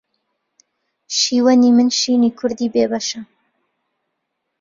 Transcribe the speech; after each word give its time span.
شیوەنی 1.17 1.71
من 1.75 1.89
شینی 1.99 2.31
کوردی 2.37 2.71
بێ 2.73 2.85
بەشە 2.91 3.21